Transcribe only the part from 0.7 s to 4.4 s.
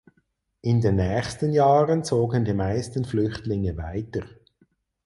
den nächsten Jahren zogen die meisten Flüchtlinge weiter.